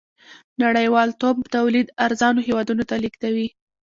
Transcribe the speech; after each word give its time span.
نړۍوالتوب 0.63 1.35
تولید 1.55 1.87
ارزانو 2.05 2.45
هېوادونو 2.47 2.83
ته 2.89 2.95
لېږدوي. 3.03 3.47